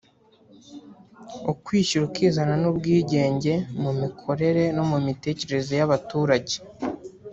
ukwishyira 1.51 2.03
ukizana 2.09 2.53
n’ubwigenge 2.61 3.53
mu 3.81 3.91
mikorere 4.01 4.63
no 4.75 4.83
mu 4.91 4.97
mitekerereze 5.05 5.73
y’abaturage 5.79 6.55